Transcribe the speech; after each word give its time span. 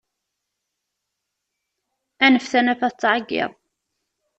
Anef 2.25 2.45
tanafa 2.51 2.87
tettɛeggiḍ. 2.91 3.51